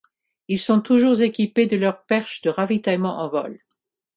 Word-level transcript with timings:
Ils 0.47 0.57
sont 0.59 0.81
toujours 0.81 1.21
équipés 1.21 1.67
de 1.67 1.77
leur 1.77 2.03
perche 2.05 2.41
de 2.41 2.49
ravitaillement 2.49 3.19
en 3.19 3.29
vol. 3.29 3.55